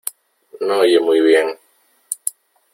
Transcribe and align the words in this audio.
No 0.65 0.79
oye 0.79 0.99
muy 0.99 1.19
bien. 1.21 1.47